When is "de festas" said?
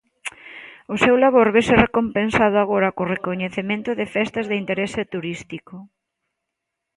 3.99-4.45